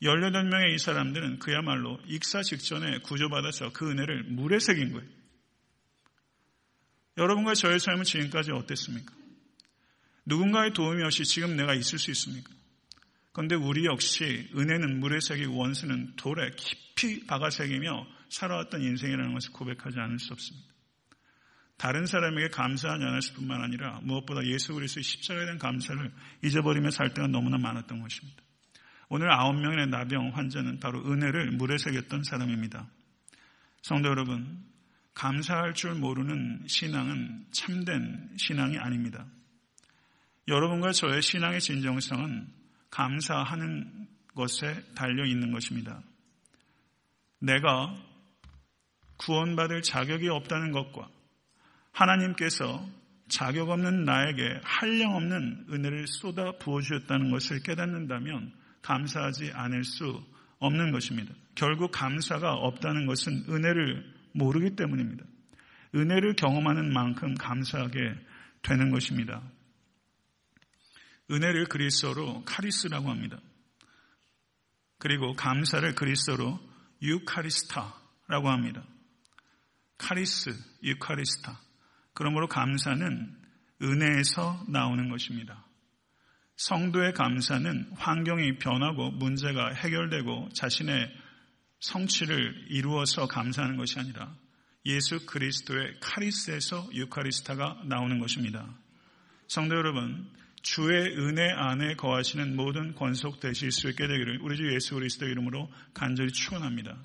[0.00, 5.10] 18명의 이 사람들은 그야말로 익사 직전에 구조받아서 그 은혜를 물에 새긴 거예요.
[7.18, 9.21] 여러분과 저의 삶은 지금까지 어땠습니까?
[10.24, 12.52] 누군가의 도움이 없이 지금 내가 있을 수 있습니까?
[13.32, 19.98] 그런데 우리 역시 은혜는 물에 새기고 원수는 돌에 깊이 박아 새기며 살아왔던 인생이라는 것을 고백하지
[19.98, 20.72] 않을 수 없습니다.
[21.78, 26.12] 다른 사람에게 감사하지 않았을 뿐만 아니라 무엇보다 예수 그리스도의 십자가에 대한 감사를
[26.44, 28.42] 잊어버리며 살 때가 너무나 많았던 것입니다.
[29.08, 32.88] 오늘 아홉 명의 나병 환자는 바로 은혜를 물에 새겼던 사람입니다.
[33.82, 34.64] 성도 여러분,
[35.14, 39.26] 감사할 줄 모르는 신앙은 참된 신앙이 아닙니다.
[40.48, 42.46] 여러분과 저의 신앙의 진정성은
[42.90, 46.00] 감사하는 것에 달려 있는 것입니다.
[47.38, 47.94] 내가
[49.18, 51.08] 구원받을 자격이 없다는 것과
[51.92, 52.84] 하나님께서
[53.28, 58.52] 자격 없는 나에게 한량 없는 은혜를 쏟아 부어주셨다는 것을 깨닫는다면
[58.82, 60.22] 감사하지 않을 수
[60.58, 61.32] 없는 것입니다.
[61.54, 65.24] 결국 감사가 없다는 것은 은혜를 모르기 때문입니다.
[65.94, 68.14] 은혜를 경험하는 만큼 감사하게
[68.62, 69.42] 되는 것입니다.
[71.30, 73.38] 은혜를 그리스어로 카리스라고 합니다.
[74.98, 76.60] 그리고 감사를 그리스어로
[77.02, 78.84] 유카리스타라고 합니다.
[79.98, 80.50] 카리스,
[80.82, 81.60] 유카리스타.
[82.14, 83.36] 그러므로 감사는
[83.82, 85.66] 은혜에서 나오는 것입니다.
[86.56, 91.12] 성도의 감사는 환경이 변하고 문제가 해결되고 자신의
[91.80, 94.32] 성취를 이루어서 감사하는 것이 아니라
[94.86, 98.68] 예수 그리스도의 카리스에서 유카리스타가 나오는 것입니다.
[99.48, 100.30] 성도 여러분,
[100.62, 105.68] 주의 은혜 안에 거하시는 모든 권속 되실 수 있게 되기를 우리 주 예수 그리스도 이름으로
[105.92, 106.96] 간절히 축원합니다.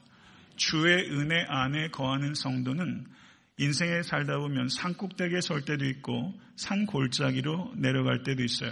[0.55, 3.05] 주의 은혜 안에 거하는 성도는
[3.57, 8.71] 인생에 살다 보면 산꼭대기에 설 때도 있고 산 골짜기로 내려갈 때도 있어요.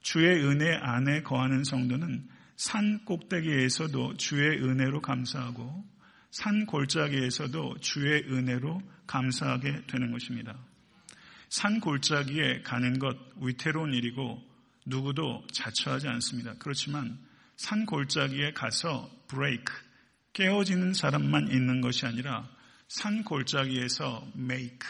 [0.00, 5.84] 주의 은혜 안에 거하는 성도는 산 꼭대기에서도 주의 은혜로 감사하고
[6.30, 10.56] 산 골짜기에서도 주의 은혜로 감사하게 되는 것입니다.
[11.48, 14.42] 산 골짜기에 가는 것 위태로운 일이고
[14.86, 16.54] 누구도 자처하지 않습니다.
[16.58, 17.18] 그렇지만
[17.56, 19.72] 산 골짜기에 가서 브레이크,
[20.32, 22.48] 깨어지는 사람만 있는 것이 아니라
[22.88, 24.86] 산 골짜기에서 메이크,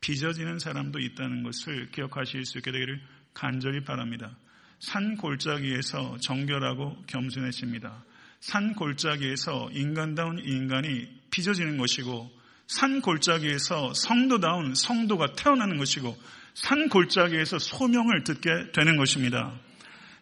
[0.00, 3.00] 빚어지는 사람도 있다는 것을 기억하실 수 있게 되기를
[3.32, 4.36] 간절히 바랍니다.
[4.80, 8.04] 산 골짜기에서 정결하고 겸손해집니다.
[8.40, 12.37] 산 골짜기에서 인간다운 인간이 빚어지는 것이고
[12.68, 16.16] 산 골짜기에서 성도다운 성도가 태어나는 것이고
[16.52, 19.58] 산 골짜기에서 소명을 듣게 되는 것입니다.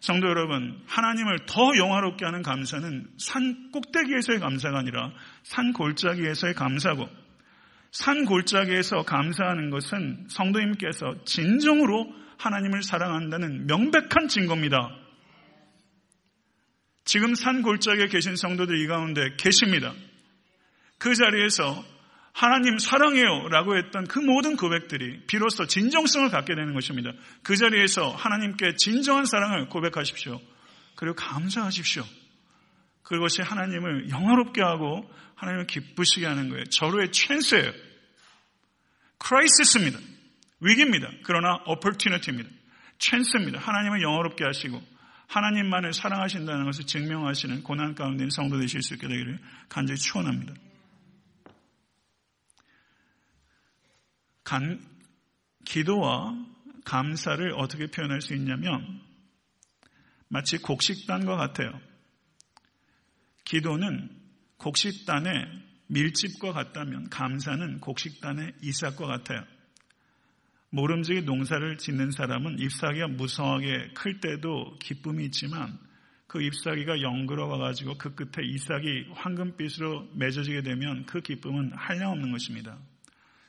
[0.00, 5.10] 성도 여러분, 하나님을 더 영화롭게 하는 감사는 산 꼭대기에서의 감사가 아니라
[5.42, 7.08] 산 골짜기에서의 감사고
[7.90, 14.90] 산 골짜기에서 감사하는 것은 성도님께서 진정으로 하나님을 사랑한다는 명백한 증거입니다.
[17.04, 19.92] 지금 산 골짜기에 계신 성도들 이 가운데 계십니다.
[20.98, 21.95] 그 자리에서
[22.36, 27.12] 하나님 사랑해요 라고 했던 그 모든 고백들이 비로소 진정성을 갖게 되는 것입니다.
[27.42, 30.38] 그 자리에서 하나님께 진정한 사랑을 고백하십시오.
[30.96, 32.04] 그리고 감사하십시오.
[33.02, 36.64] 그것이 하나님을 영화롭게 하고 하나님을 기쁘시게 하는 거예요.
[36.66, 37.72] 절호의 찬스예요.
[39.16, 39.98] 크라이시스입니다.
[40.60, 41.08] 위기입니다.
[41.22, 42.50] 그러나 opportunity입니다.
[42.98, 43.60] 찬스입니다.
[43.60, 44.82] 하나님을 영어롭게 하시고
[45.28, 49.38] 하나님만을 사랑하신다는 것을 증명하시는 고난 가운데 성도 되실 수 있게 되기를
[49.70, 50.52] 간절히 축원합니다.
[54.46, 54.80] 간,
[55.64, 56.32] 기도와
[56.84, 59.00] 감사를 어떻게 표현할 수 있냐면
[60.28, 61.80] 마치 곡식단과 같아요.
[63.44, 64.08] 기도는
[64.58, 65.32] 곡식단의
[65.88, 69.44] 밀집과 같다면 감사는 곡식단의 이삭과 같아요.
[70.70, 75.76] 모름지기 농사를 짓는 사람은 잎사귀가 무성하게 클 때도 기쁨이 있지만
[76.28, 82.78] 그 잎사귀가 영그러워 가지고 그 끝에 이삭이 황금빛으로 맺어지게 되면 그 기쁨은 한량없는 것입니다.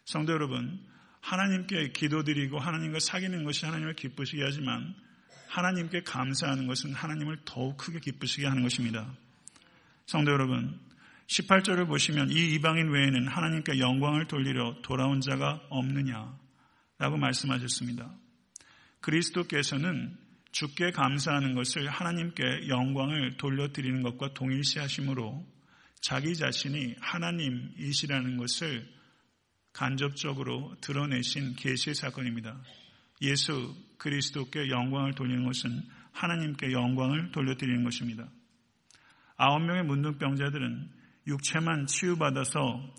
[0.07, 0.79] 성도 여러분,
[1.19, 4.95] 하나님께 기도드리고 하나님과 사귀는 것이 하나님을 기쁘시게 하지만
[5.49, 9.13] 하나님께 감사하는 것은 하나님을 더욱 크게 기쁘시게 하는 것입니다.
[10.05, 10.79] 성도 여러분,
[11.27, 16.39] 18절을 보시면 이 이방인 외에는 하나님께 영광을 돌리려 돌아온 자가 없느냐
[16.99, 18.09] 라고 말씀하셨습니다.
[19.01, 20.17] 그리스도께서는
[20.53, 25.45] 주께 감사하는 것을 하나님께 영광을 돌려드리는 것과 동일시하심으로
[25.99, 28.96] 자기 자신이 하나님이시라는 것을
[29.77, 32.57] 간접적으로 드러내신 계시의 사건입니다.
[33.21, 38.27] 예수 그리스도께 영광을 돌리는 것은 하나님께 영광을 돌려드리는 것입니다.
[39.35, 40.89] 아홉 명의 문둥병자들은
[41.27, 42.95] 육체만 치유받아서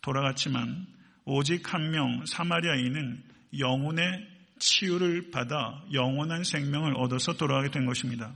[0.00, 0.86] 돌아갔지만
[1.26, 3.22] 오직 한 명 사마리아인은
[3.58, 4.26] 영혼의
[4.58, 8.34] 치유를 받아 영원한 생명을 얻어서 돌아가게 된 것입니다.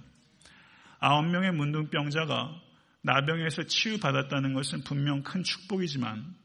[0.99, 2.55] 아홉 명의 문둥병자가
[3.01, 6.37] 나병에서 치유받았다는 것은 분명 큰 축복이지만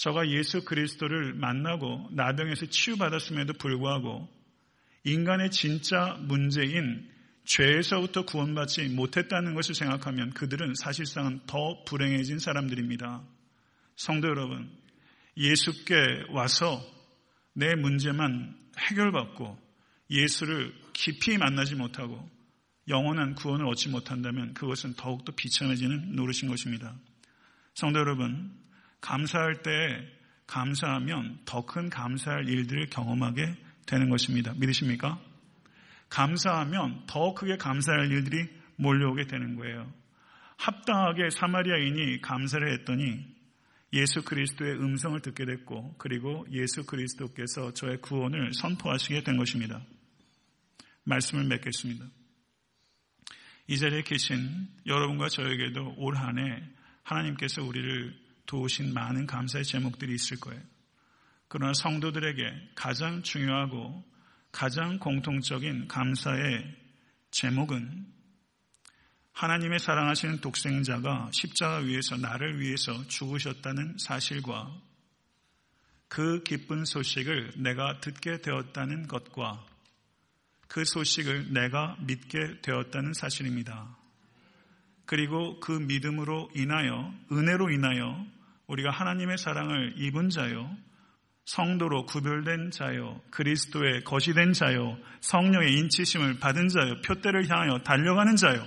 [0.00, 4.26] 저가 예수 그리스도를 만나고 나병에서 치유받았음에도 불구하고
[5.04, 7.06] 인간의 진짜 문제인
[7.44, 13.22] 죄에서부터 구원받지 못했다는 것을 생각하면 그들은 사실상은 더 불행해진 사람들입니다.
[13.96, 14.70] 성도 여러분,
[15.36, 15.94] 예수께
[16.30, 16.82] 와서
[17.52, 19.58] 내 문제만 해결받고
[20.10, 22.26] 예수를 깊이 만나지 못하고
[22.88, 26.94] 영원한 구원을 얻지 못한다면 그것은 더욱더 비참해지는 노릇인 것입니다.
[27.74, 28.58] 성도 여러분,
[29.00, 30.06] 감사할 때
[30.46, 33.54] 감사하면 더 큰 감사할 일들을 경험하게
[33.86, 34.52] 되는 것입니다.
[34.56, 35.20] 믿으십니까?
[36.08, 39.92] 감사하면 더 크게 감사할 일들이 몰려오게 되는 거예요.
[40.56, 43.24] 합당하게 사마리아인이 감사를 했더니
[43.92, 49.82] 예수 그리스도의 음성을 듣게 됐고 그리고 예수 그리스도께서 저의 구원을 선포하시게 된 것입니다.
[51.04, 52.04] 말씀을 맺겠습니다.
[53.68, 56.62] 이 자리에 계신 여러분과 저에게도 올 한해
[57.02, 60.60] 하나님께서 우리를 도우신 많은 감사의 제목들이 있을 거예요.
[61.46, 64.04] 그러나 성도들에게 가장 중요하고
[64.50, 66.76] 가장 공통적인 감사의
[67.30, 68.06] 제목은
[69.30, 74.76] 하나님의 사랑하시는 독생자가 십자가 위에서 나를 위해서 죽으셨다는 사실과
[76.08, 79.64] 그 기쁜 소식을 내가 듣게 되었다는 것과
[80.66, 83.96] 그 소식을 내가 믿게 되었다는 사실입니다.
[85.06, 88.39] 그리고 그 믿음으로 인하여, 은혜로 인하여
[88.70, 90.70] 우리가 하나님의 사랑을 입은 자요,
[91.44, 98.64] 성도로 구별된 자요, 그리스도의 것이 된 자요, 성령의 인치심을 받은 자요, 표대를 향하여 달려가는 자요,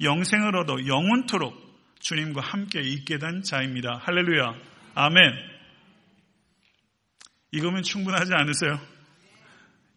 [0.00, 1.54] 영생을 얻어 영원토록
[2.00, 4.00] 주님과 함께 있게 된 자입니다.
[4.02, 4.54] 할렐루야.
[4.94, 5.32] 아멘.
[7.52, 8.80] 이거면 충분하지 않으세요?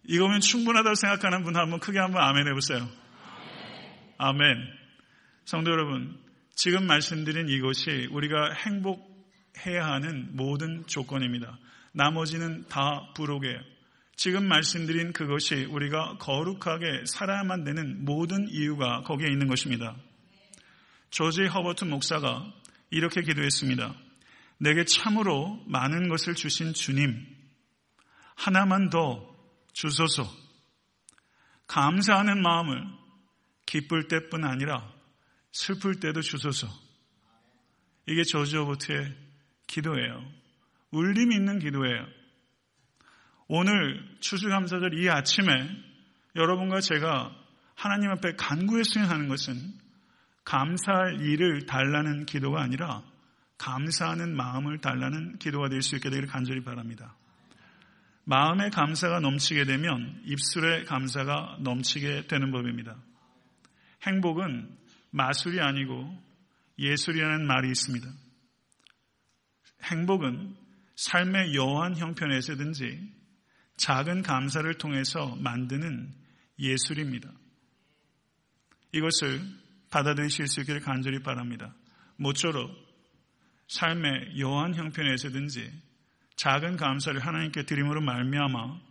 [0.06, 2.90] 이거면 충분하다고 생각하는 분 한번 크게 한번 아멘 해보세요.
[4.18, 4.58] 아멘.
[5.46, 6.18] 성도 여러분,
[6.56, 9.09] 지금 말씀드린 이것이 우리가 행복
[9.66, 11.58] 해야 하는 모든 조건입니다.
[11.92, 13.60] 나머지는 다 부록이에요.
[14.16, 19.96] 지금 말씀드린 그것이 우리가 거룩하게 살아야만 되는 모든 이유가 거기에 있는 것입니다.
[21.10, 22.54] 조지 허버트 목사가
[22.90, 23.96] 이렇게 기도했습니다.
[24.58, 27.26] 내게 참으로 많은 것을 주신 주님,
[28.36, 29.36] 하나만 더
[29.74, 30.30] 주소서.
[31.68, 32.84] 감사하는 마음을
[33.66, 34.92] 기쁠 때뿐 아니라
[35.52, 36.68] 슬플 때도 주소서.
[38.08, 39.29] 이게 조지 오버트의
[39.70, 40.26] 기도예요.
[40.92, 42.06] 울림 있는 기도예요.
[43.48, 45.48] 오늘 추수감사절 이 아침에
[46.36, 47.36] 여러분과 제가
[47.76, 49.56] 하나님 앞에 간구했으면 하는 것은
[50.44, 53.04] 감사할 일을 달라는 기도가 아니라
[53.58, 57.16] 감사하는 마음을 달라는 기도가 될 수 있게 되기를 간절히 바랍니다.
[58.26, 62.96] 마음의 감사가 넘치게 되면 입술의 감사가 넘치게 되는 법입니다.
[64.04, 64.70] 행복은
[65.12, 66.16] 마술이 아니고
[66.78, 68.08] 예술이라는 말이 있습니다.
[69.84, 70.56] 행복은
[70.96, 73.20] 삶의 여한 형편에서든지
[73.78, 76.14] 작은 감사를 통해서 만드는
[76.60, 77.32] 예술입니다.
[78.92, 79.42] 이것을
[79.90, 81.74] 받아들이실 수 있기를 간절히 바랍니다.
[82.18, 82.70] 모쪼록
[83.70, 85.72] 삶의 여한 형편에서든지
[86.36, 88.90] 작은 감사를 하나님께 드림으로 말미암아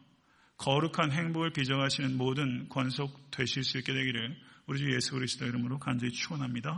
[0.58, 4.36] 거룩한 행복을 빚어가시는 모든 권속 되실 수 있게 되기를
[4.66, 6.76] 우리 주 예수 그리스도 이름으로 간절히 축원합니다.